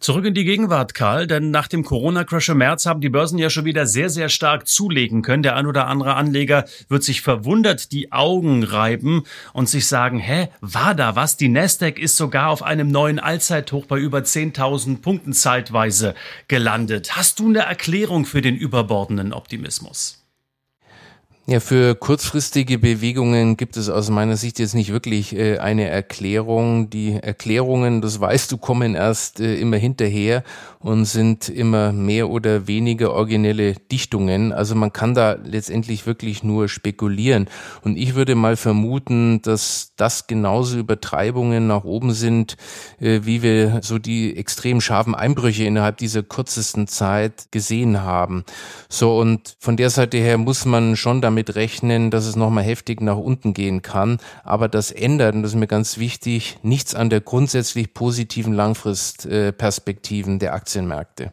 Zurück 0.00 0.24
in 0.24 0.34
die 0.34 0.44
Gegenwart, 0.44 0.94
Karl, 0.94 1.28
denn 1.28 1.52
nach 1.52 1.68
dem 1.68 1.84
Corona-Crash 1.84 2.48
im 2.48 2.58
März 2.58 2.86
haben 2.86 3.00
die 3.00 3.08
Börsen 3.08 3.38
ja 3.38 3.50
schon 3.50 3.64
wieder 3.64 3.86
sehr, 3.86 4.10
sehr 4.10 4.28
stark 4.28 4.66
zulegen 4.66 5.22
können. 5.22 5.44
Der 5.44 5.54
ein 5.54 5.66
oder 5.66 5.86
andere 5.86 6.14
Anleger 6.14 6.64
wird 6.88 7.04
sich 7.04 7.22
verwundert 7.22 7.92
die 7.92 8.10
Augen 8.10 8.64
reiben 8.64 9.22
und 9.52 9.68
sich 9.68 9.86
sagen, 9.86 10.18
hä, 10.18 10.48
war 10.60 10.96
da 10.96 11.14
was? 11.14 11.36
Die 11.36 11.48
Nasdaq 11.48 12.00
ist 12.00 12.16
sogar 12.16 12.50
auf 12.50 12.64
einem 12.64 12.88
neuen 12.88 13.20
Allzeithoch 13.20 13.86
bei 13.86 13.96
über 13.96 14.18
10.000 14.18 15.00
Punkten 15.00 15.32
zeitweise 15.32 16.16
gelandet. 16.48 17.16
Hast 17.16 17.38
du 17.38 17.46
eine 17.46 17.60
Erklärung 17.60 18.26
für 18.26 18.42
den 18.42 18.56
überbordenden 18.56 19.32
Optimismus? 19.32 20.21
Ja, 21.44 21.58
für 21.58 21.96
kurzfristige 21.96 22.78
Bewegungen 22.78 23.56
gibt 23.56 23.76
es 23.76 23.88
aus 23.88 24.10
meiner 24.10 24.36
Sicht 24.36 24.60
jetzt 24.60 24.76
nicht 24.76 24.92
wirklich 24.92 25.34
äh, 25.34 25.58
eine 25.58 25.88
Erklärung. 25.88 26.88
Die 26.88 27.14
Erklärungen, 27.14 28.00
das 28.00 28.20
weißt 28.20 28.52
du, 28.52 28.58
kommen 28.58 28.94
erst 28.94 29.40
äh, 29.40 29.56
immer 29.56 29.76
hinterher 29.76 30.44
und 30.78 31.04
sind 31.04 31.48
immer 31.48 31.92
mehr 31.92 32.30
oder 32.30 32.68
weniger 32.68 33.12
originelle 33.12 33.74
Dichtungen. 33.74 34.52
Also 34.52 34.76
man 34.76 34.92
kann 34.92 35.14
da 35.14 35.32
letztendlich 35.32 36.06
wirklich 36.06 36.44
nur 36.44 36.68
spekulieren. 36.68 37.48
Und 37.82 37.96
ich 37.96 38.14
würde 38.14 38.36
mal 38.36 38.56
vermuten, 38.56 39.42
dass 39.42 39.94
das 39.96 40.28
genauso 40.28 40.78
Übertreibungen 40.78 41.66
nach 41.66 41.82
oben 41.82 42.12
sind, 42.12 42.56
äh, 43.00 43.22
wie 43.24 43.42
wir 43.42 43.80
so 43.82 43.98
die 43.98 44.36
extrem 44.36 44.80
scharfen 44.80 45.16
Einbrüche 45.16 45.64
innerhalb 45.64 45.96
dieser 45.96 46.22
kürzesten 46.22 46.86
Zeit 46.86 47.48
gesehen 47.50 48.02
haben. 48.02 48.44
So, 48.88 49.18
und 49.18 49.56
von 49.58 49.76
der 49.76 49.90
Seite 49.90 50.18
her 50.18 50.38
muss 50.38 50.66
man 50.66 50.94
schon 50.94 51.20
damit 51.20 51.31
damit 51.32 51.54
rechnen, 51.54 52.10
dass 52.10 52.26
es 52.26 52.36
nochmal 52.36 52.64
heftig 52.64 53.00
nach 53.00 53.16
unten 53.16 53.54
gehen 53.54 53.82
kann. 53.82 54.18
Aber 54.44 54.68
das 54.68 54.90
ändert, 54.90 55.34
und 55.34 55.42
das 55.42 55.52
ist 55.52 55.58
mir 55.58 55.66
ganz 55.66 55.98
wichtig, 55.98 56.58
nichts 56.62 56.94
an 56.94 57.10
der 57.10 57.20
grundsätzlich 57.20 57.94
positiven 57.94 58.52
Langfristperspektiven 58.52 60.38
der 60.38 60.54
Aktienmärkte. 60.54 61.32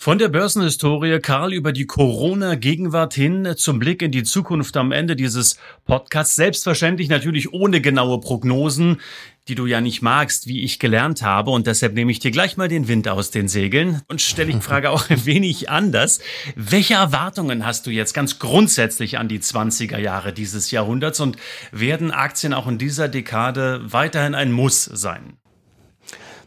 Von 0.00 0.18
der 0.18 0.28
Börsenhistorie, 0.28 1.18
Karl, 1.18 1.52
über 1.52 1.72
die 1.72 1.86
Corona-Gegenwart 1.86 3.14
hin 3.14 3.54
zum 3.56 3.80
Blick 3.80 4.00
in 4.00 4.12
die 4.12 4.22
Zukunft 4.22 4.76
am 4.76 4.92
Ende 4.92 5.16
dieses 5.16 5.58
Podcasts. 5.86 6.36
Selbstverständlich 6.36 7.08
natürlich 7.08 7.52
ohne 7.52 7.80
genaue 7.80 8.20
Prognosen 8.20 9.00
die 9.48 9.54
du 9.54 9.66
ja 9.66 9.80
nicht 9.80 10.02
magst, 10.02 10.46
wie 10.46 10.62
ich 10.62 10.78
gelernt 10.78 11.22
habe. 11.22 11.50
Und 11.50 11.66
deshalb 11.66 11.94
nehme 11.94 12.12
ich 12.12 12.18
dir 12.18 12.30
gleich 12.30 12.56
mal 12.56 12.68
den 12.68 12.86
Wind 12.86 13.08
aus 13.08 13.30
den 13.30 13.48
Segeln 13.48 14.02
und 14.06 14.20
stelle 14.20 14.52
die 14.52 14.60
Frage 14.60 14.90
auch 14.90 15.08
ein 15.08 15.24
wenig 15.24 15.70
anders. 15.70 16.20
Welche 16.54 16.94
Erwartungen 16.94 17.64
hast 17.64 17.86
du 17.86 17.90
jetzt 17.90 18.12
ganz 18.12 18.38
grundsätzlich 18.38 19.18
an 19.18 19.28
die 19.28 19.40
20er 19.40 19.98
Jahre 19.98 20.32
dieses 20.32 20.70
Jahrhunderts 20.70 21.20
und 21.20 21.36
werden 21.72 22.10
Aktien 22.10 22.52
auch 22.52 22.66
in 22.66 22.78
dieser 22.78 23.08
Dekade 23.08 23.80
weiterhin 23.84 24.34
ein 24.34 24.52
Muss 24.52 24.84
sein? 24.84 25.38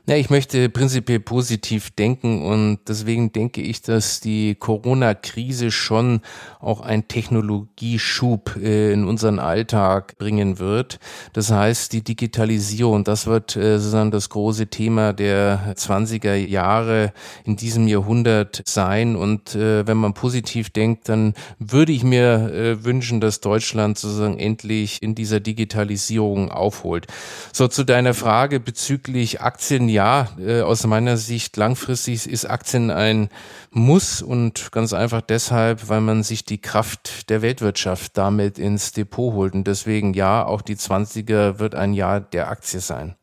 Ja, 0.07 0.15
ich 0.15 0.31
möchte 0.31 0.67
prinzipiell 0.67 1.19
positiv 1.19 1.91
denken 1.91 2.41
und 2.41 2.79
deswegen 2.87 3.31
denke 3.33 3.61
ich, 3.61 3.83
dass 3.83 4.19
die 4.19 4.55
Corona-Krise 4.55 5.69
schon 5.69 6.21
auch 6.59 6.81
einen 6.81 7.07
Technologieschub 7.07 8.55
äh, 8.57 8.93
in 8.93 9.05
unseren 9.05 9.37
Alltag 9.37 10.17
bringen 10.17 10.57
wird. 10.57 10.99
Das 11.33 11.51
heißt, 11.51 11.93
die 11.93 12.03
Digitalisierung, 12.03 13.03
das 13.03 13.27
wird 13.27 13.55
äh, 13.55 13.77
sozusagen 13.77 14.09
das 14.09 14.29
große 14.29 14.67
Thema 14.67 15.13
der 15.13 15.75
20er 15.77 16.33
Jahre 16.33 17.13
in 17.43 17.55
diesem 17.55 17.87
Jahrhundert 17.87 18.63
sein. 18.65 19.15
Und 19.15 19.53
äh, 19.53 19.85
wenn 19.85 19.97
man 19.97 20.15
positiv 20.15 20.71
denkt, 20.71 21.09
dann 21.09 21.35
würde 21.59 21.91
ich 21.91 22.03
mir 22.03 22.79
wünschen, 22.83 23.21
dass 23.21 23.39
Deutschland 23.39 23.99
sozusagen 23.99 24.39
endlich 24.39 25.03
in 25.03 25.13
dieser 25.13 25.39
Digitalisierung 25.39 26.49
aufholt. 26.49 27.05
So 27.53 27.67
zu 27.67 27.83
deiner 27.83 28.15
Frage 28.15 28.59
bezüglich 28.59 29.41
Aktien 29.41 29.90
ja, 29.91 30.29
äh, 30.39 30.61
aus 30.61 30.85
meiner 30.85 31.17
Sicht 31.17 31.55
langfristig 31.57 32.27
ist 32.27 32.45
Aktien 32.45 32.89
ein 32.89 33.29
Muss 33.69 34.21
und 34.21 34.71
ganz 34.71 34.93
einfach 34.93 35.21
deshalb, 35.21 35.89
weil 35.89 36.01
man 36.01 36.23
sich 36.23 36.45
die 36.45 36.59
Kraft 36.59 37.29
der 37.29 37.41
Weltwirtschaft 37.41 38.17
damit 38.17 38.57
ins 38.57 38.91
Depot 38.91 39.33
holt. 39.33 39.53
Und 39.53 39.67
deswegen 39.67 40.13
ja, 40.13 40.45
auch 40.45 40.61
die 40.61 40.75
20er 40.75 41.59
wird 41.59 41.75
ein 41.75 41.93
Jahr 41.93 42.19
der 42.19 42.49
Aktie 42.49 42.79
sein. 42.79 43.15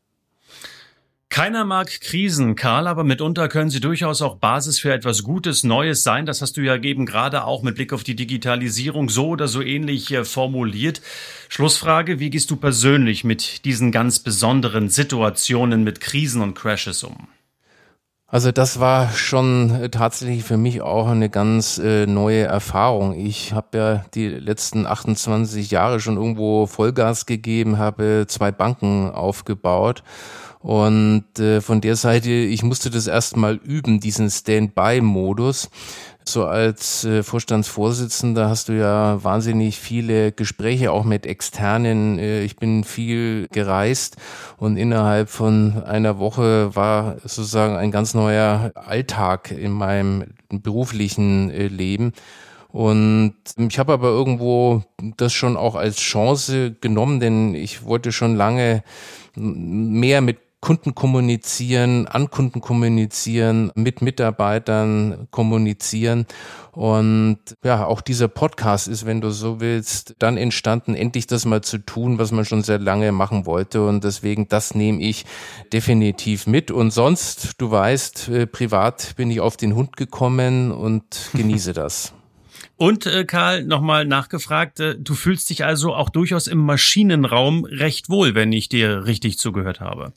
Keiner 1.31 1.65
mag 1.65 2.01
Krisen, 2.01 2.57
Karl, 2.57 2.87
aber 2.87 3.05
mitunter 3.05 3.49
können 3.49 3.69
sie 3.69 3.81
durchaus 3.81 4.23
auch 4.23 4.37
Basis 4.37 4.81
für 4.81 4.93
etwas 4.93 5.23
Gutes, 5.23 5.63
Neues 5.63 6.03
sein. 6.03 6.25
Das 6.25 6.41
hast 6.41 6.57
du 6.57 6.63
ja 6.63 6.77
eben 6.77 7.05
gerade 7.05 7.45
auch 7.45 7.63
mit 7.63 7.75
Blick 7.75 7.93
auf 7.93 8.03
die 8.03 8.17
Digitalisierung 8.17 9.11
so 9.11 9.29
oder 9.29 9.47
so 9.47 9.61
ähnlich 9.61 10.11
äh, 10.11 10.25
formuliert. 10.25 11.03
Schlussfrage, 11.51 12.19
wie 12.19 12.31
gehst 12.31 12.51
du 12.51 12.57
persönlich 12.57 13.25
mit 13.25 13.67
diesen 13.67 13.93
ganz 13.93 14.21
besonderen 14.21 14.89
Situationen 14.89 15.85
mit 15.85 16.01
Krisen 16.01 16.41
und 16.41 16.55
Crashes 16.55 17.05
um? 17.05 17.29
Also 18.27 18.51
das 18.51 18.81
war 18.81 19.11
schon 19.13 19.71
äh, 19.71 19.91
tatsächlich 19.91 20.45
für 20.45 20.57
mich 20.57 20.81
auch 20.81 21.09
eine 21.09 21.29
ganz 21.29 21.79
äh, 21.79 22.07
neue 22.07 22.45
Erfahrung. 22.45 23.15
Ich 23.15 23.53
habe 23.53 23.79
ja 23.79 24.05
die 24.15 24.29
letzten 24.29 24.87
28 24.87 25.71
Jahre 25.71 26.01
schon 26.01 26.17
irgendwo 26.17 26.67
Vollgas 26.67 27.27
gegeben, 27.27 27.79
habe 27.79 28.25
zwei 28.29 28.51
Banken 28.51 29.11
aufgebaut 29.11 30.03
und 30.61 31.39
äh, 31.39 31.61
von 31.61 31.81
der 31.81 31.97
Seite, 31.97 32.31
ich 32.31 32.63
musste 32.63 32.91
das 32.91 33.07
erstmal 33.07 33.57
üben, 33.57 34.01
diesen 34.01 34.31
Standby-Modus. 34.31 35.71
So 36.25 36.45
als 36.45 37.05
äh, 37.05 37.23
Vorstandsvorsitzender 37.23 38.51
hast 38.51 38.69
du 38.69 38.73
ja 38.75 39.23
wahnsinnig 39.25 39.79
viele 39.79 40.31
Gespräche 40.31 40.93
auch 40.93 41.05
mit 41.05 41.25
externen. 41.25 42.19
Äh, 42.19 42.43
ich 42.43 42.57
bin 42.57 42.85
viel 42.85 43.47
gereist 43.51 44.17
und 44.59 44.77
innerhalb 44.77 45.31
von 45.31 45.83
einer 45.85 46.19
Woche 46.19 46.75
war 46.77 47.17
sozusagen 47.23 47.77
ein 47.77 47.91
ganz 47.91 48.13
neuer 48.13 48.73
Alltag 48.75 49.53
in 49.53 49.73
meinem 49.73 50.27
beruflichen 50.51 51.51
äh, 51.51 51.69
Leben. 51.69 52.13
Und 52.71 53.35
ich 53.57 53.79
habe 53.79 53.95
aber 53.95 54.09
irgendwo 54.09 54.83
das 55.17 55.33
schon 55.33 55.57
auch 55.57 55.75
als 55.75 55.97
Chance 55.97 56.77
genommen, 56.79 57.21
denn 57.21 57.55
ich 57.55 57.85
wollte 57.85 58.13
schon 58.13 58.37
lange 58.37 58.83
mehr 59.35 60.21
mit 60.21 60.48
Kunden 60.61 60.95
kommunizieren, 60.95 62.07
an 62.09 62.31
Kunden 62.31 62.61
kommunizieren, 62.61 63.71
mit 63.77 64.03
Mitarbeitern 64.03 65.29
kommunizieren. 65.31 66.27
Und 66.73 67.39
ja, 67.65 67.87
auch 67.87 68.01
dieser 68.01 68.29
Podcast 68.29 68.89
ist, 68.89 69.07
wenn 69.07 69.21
du 69.21 69.31
so 69.31 69.61
willst, 69.61 70.17
dann 70.19 70.37
entstanden, 70.37 70.95
endlich 70.95 71.27
das 71.27 71.45
mal 71.45 71.63
zu 71.63 71.79
tun, 71.79 72.19
was 72.19 72.33
man 72.33 72.45
schon 72.45 72.63
sehr 72.63 72.79
lange 72.79 73.13
machen 73.13 73.47
wollte. 73.47 73.87
Und 73.87 74.03
deswegen, 74.03 74.49
das 74.49 74.75
nehme 74.75 75.01
ich 75.01 75.25
definitiv 75.73 76.47
mit. 76.47 76.71
Und 76.71 76.93
sonst, 76.93 77.53
du 77.59 77.71
weißt, 77.71 78.29
äh, 78.29 78.47
privat 78.47 79.15
bin 79.17 79.31
ich 79.31 79.41
auf 79.41 79.57
den 79.57 79.75
Hund 79.75 79.97
gekommen 79.97 80.73
und 80.73 81.31
genieße 81.35 81.73
das. 81.73 82.13
Und 82.77 83.07
äh, 83.07 83.25
Karl, 83.25 83.65
nochmal 83.65 84.05
nachgefragt, 84.05 84.81
äh, 84.81 84.97
du 84.99 85.15
fühlst 85.15 85.51
dich 85.51 85.65
also 85.65 85.95
auch 85.95 86.11
durchaus 86.11 86.47
im 86.47 86.59
Maschinenraum 86.59 87.65
recht 87.65 88.09
wohl, 88.09 88.35
wenn 88.35 88.53
ich 88.53 88.69
dir 88.69 89.05
richtig 89.05 89.39
zugehört 89.39 89.81
habe. 89.81 90.13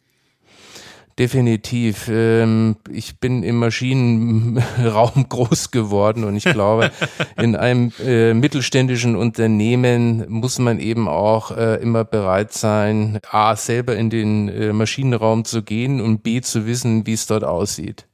Definitiv. 1.22 2.10
Ähm, 2.12 2.78
ich 2.90 3.20
bin 3.20 3.44
im 3.44 3.58
Maschinenraum 3.58 5.26
groß 5.30 5.70
geworden 5.70 6.24
und 6.24 6.36
ich 6.36 6.46
glaube, 6.46 6.90
in 7.38 7.56
einem 7.56 7.92
äh, 8.04 8.34
mittelständischen 8.34 9.16
Unternehmen 9.16 10.26
muss 10.30 10.58
man 10.58 10.80
eben 10.80 11.08
auch 11.08 11.56
äh, 11.56 11.76
immer 11.76 12.06
bereit 12.06 12.54
sein, 12.54 13.20
A, 13.30 13.56
selber 13.56 13.96
in 13.96 14.10
den 14.10 14.50
äh, 14.50 14.74
Maschinenraum 14.74 15.46
zu 15.46 15.62
gehen 15.62 16.02
und 16.02 16.24
B, 16.24 16.42
zu 16.42 16.66
wissen, 16.66 17.06
wie 17.06 17.14
es 17.14 17.28
dort 17.28 17.44
aussieht. 17.44 18.08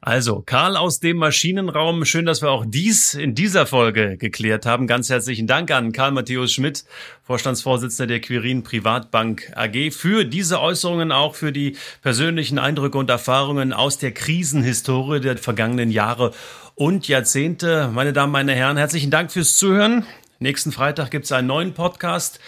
Also, 0.00 0.42
Karl 0.44 0.76
aus 0.76 1.00
dem 1.00 1.16
Maschinenraum. 1.16 2.04
Schön, 2.04 2.26
dass 2.26 2.42
wir 2.42 2.50
auch 2.50 2.64
dies 2.66 3.14
in 3.14 3.34
dieser 3.34 3.66
Folge 3.66 4.16
geklärt 4.16 4.64
haben. 4.64 4.86
Ganz 4.86 5.10
herzlichen 5.10 5.46
Dank 5.46 5.70
an 5.70 5.92
Karl 5.92 6.12
Matthäus 6.12 6.52
Schmidt, 6.52 6.84
Vorstandsvorsitzender 7.24 8.06
der 8.06 8.20
Quirin 8.20 8.62
Privatbank 8.62 9.52
AG, 9.56 9.90
für 9.92 10.24
diese 10.24 10.60
Äußerungen, 10.60 11.10
auch 11.10 11.34
für 11.34 11.50
die 11.50 11.76
persönlichen 12.02 12.58
Eindrücke 12.58 12.98
und 12.98 13.10
Erfahrungen 13.10 13.72
aus 13.72 13.98
der 13.98 14.12
Krisenhistorie 14.12 15.20
der 15.20 15.38
vergangenen 15.38 15.90
Jahre 15.90 16.32
und 16.76 17.08
Jahrzehnte. 17.08 17.90
Meine 17.92 18.12
Damen, 18.12 18.32
meine 18.32 18.52
Herren, 18.52 18.76
herzlichen 18.76 19.10
Dank 19.10 19.32
fürs 19.32 19.56
Zuhören. 19.56 20.06
Nächsten 20.38 20.70
Freitag 20.70 21.10
gibt 21.10 21.24
es 21.24 21.32
einen 21.32 21.48
neuen 21.48 21.72
Podcast. 21.72 22.38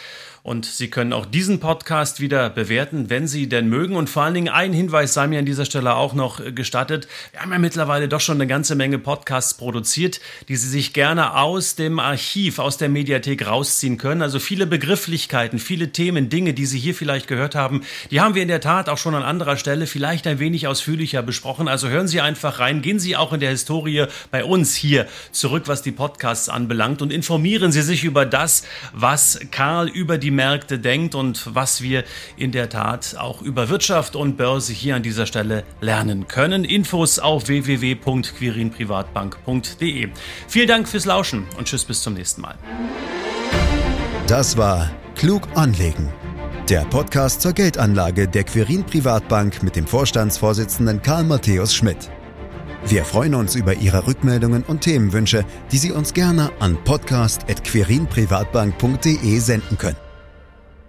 Und 0.49 0.65
Sie 0.65 0.89
können 0.89 1.13
auch 1.13 1.27
diesen 1.27 1.61
Podcast 1.61 2.21
wieder 2.21 2.49
bewerten, 2.49 3.11
wenn 3.11 3.29
Sie 3.29 3.51
denn 3.51 3.69
mögen. 3.69 3.97
Und 3.97 4.09
vor 4.09 4.23
allen 4.23 4.33
Dingen 4.33 4.49
ein 4.49 4.73
Hinweis 4.73 5.13
sei 5.13 5.27
mir 5.27 5.41
an 5.41 5.45
dieser 5.45 5.67
Stelle 5.67 5.95
auch 5.95 6.15
noch 6.15 6.41
gestattet. 6.55 7.07
Wir 7.33 7.43
haben 7.43 7.53
ja 7.53 7.59
mittlerweile 7.59 8.09
doch 8.09 8.23
schon 8.23 8.39
eine 8.39 8.47
ganze 8.47 8.75
Menge 8.75 8.99
Podcasts 8.99 9.53
produziert, 9.53 10.23
die 10.49 10.57
Sie 10.57 10.71
sich 10.71 10.95
gerne 10.95 11.37
aus 11.37 11.75
dem 11.75 11.99
Archiv, 11.99 12.61
aus 12.61 12.79
der 12.79 12.89
Mediathek 12.89 13.47
rausziehen 13.47 13.99
können. 13.99 14.23
Also 14.23 14.39
viele 14.39 14.67
Begrifflichkeiten, 14.67 15.59
viele 15.59 15.93
Themen, 15.93 16.31
Dinge, 16.31 16.55
die 16.55 16.65
Sie 16.65 16.79
hier 16.79 16.95
vielleicht 16.95 17.29
gehört 17.29 17.55
haben, 17.55 17.83
die 18.11 18.23
haben 18.23 18.35
wir 18.35 18.41
in 18.41 18.49
der 18.49 18.63
Tat 18.63 18.89
auch 18.89 18.97
schon 18.97 19.15
an 19.15 19.25
anderer 19.25 19.59
Stelle 19.59 19.87
vielleicht 19.87 20.27
ein 20.27 20.39
wenig 20.39 20.67
ausführlicher 20.67 21.23
besprochen. 21.23 21.69
Also 21.69 21.89
hören 21.91 22.09
Sie 22.09 22.23
einfach 22.23 22.59
rein, 22.59 22.81
gehen 22.81 22.99
Sie 22.99 23.17
auch 23.17 23.35
in 23.35 23.41
der 23.41 23.51
Historie 23.51 24.07
bei 24.31 24.45
uns 24.45 24.75
hier 24.75 25.09
zurück, 25.31 25.65
was 25.67 25.83
die 25.83 25.93
Podcasts 25.93 26.49
anbelangt 26.49 27.03
und 27.03 27.13
informieren 27.13 27.71
Sie 27.71 27.83
sich 27.83 28.03
über 28.03 28.25
das, 28.25 28.63
was 28.95 29.41
Karl 29.51 29.91
über 29.91 30.17
die 30.17 30.38
Märkte 30.39 30.79
denkt 30.79 31.15
und 31.17 31.55
was 31.55 31.83
wir 31.83 32.05
in 32.37 32.53
der 32.53 32.69
Tat 32.69 33.17
auch 33.19 33.43
über 33.43 33.69
Wirtschaft 33.69 34.15
und 34.15 34.37
Börse 34.37 34.73
hier 34.73 34.95
an 34.95 35.03
dieser 35.03 35.27
Stelle 35.27 35.65
lernen 35.81 36.29
können. 36.29 36.63
Infos 36.63 37.19
auf 37.19 37.49
www.quirinprivatbank.de. 37.49 40.11
Vielen 40.47 40.69
Dank 40.69 40.89
fürs 40.89 41.07
Lauschen 41.07 41.49
und 41.59 41.67
tschüss 41.67 41.85
bis 41.85 42.03
zum 42.03 42.15
nächsten 42.15 42.43
Mal. 42.43 42.55
Das 44.29 44.57
war 44.57 44.93
Klug 45.17 45.49
anlegen. 45.55 46.09
Der 46.69 46.85
Podcast 46.85 47.41
zur 47.41 47.53
Geldanlage 47.53 48.29
der 48.29 48.45
Quirin 48.45 48.85
Privatbank 48.85 49.65
mit 49.65 49.75
dem 49.75 49.89
Vorstandsvorsitzenden 49.89 51.03
Karl 51.03 51.25
Matthäus 51.25 51.75
Schmidt. 51.75 52.13
Wir 52.87 53.05
freuen 53.05 53.35
uns 53.35 53.55
über 53.55 53.75
Ihre 53.75 54.07
Rückmeldungen 54.07 54.63
und 54.63 54.81
Themenwünsche, 54.83 55.45
die 55.73 55.79
Sie 55.79 55.93
uns 55.93 56.15
gerne 56.15 56.51
an 56.61 56.79
podcast.querinprivatbank.de 56.85 59.39
senden 59.41 59.77
können. 59.79 60.08